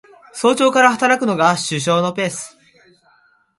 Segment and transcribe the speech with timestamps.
[0.33, 2.57] 早朝から働くのが首相のペース